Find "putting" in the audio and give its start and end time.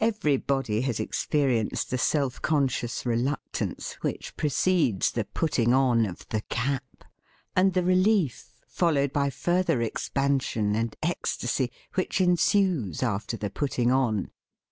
5.26-5.72, 13.48-13.92